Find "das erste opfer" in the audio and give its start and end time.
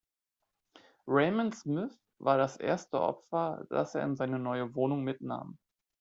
2.39-3.67